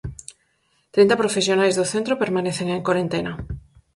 Trinta 0.93 1.19
profesionais 1.21 1.73
do 1.75 1.89
centro 1.93 2.19
permanecen 2.23 2.67
en 2.75 2.81
corentena. 2.87 3.31